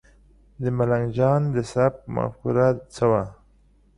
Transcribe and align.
د 0.61 0.63
ملنګ 0.77 1.05
جان 1.17 1.41
د 1.55 1.57
سبک 1.71 1.93
مفکوره 2.15 2.67
څه 2.95 3.03
وه؟ 3.11 3.23